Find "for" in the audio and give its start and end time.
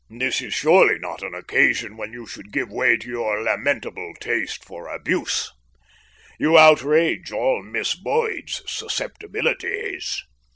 4.65-4.87